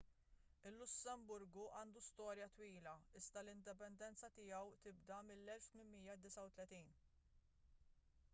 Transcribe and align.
il-lussemburgu 0.67 1.65
għandu 1.79 2.01
storja 2.05 2.47
twila 2.55 2.93
iżda 3.21 3.45
l-indipendenza 3.45 4.31
tiegħu 4.39 4.65
tibda 4.87 5.21
mill-1839 5.29 7.01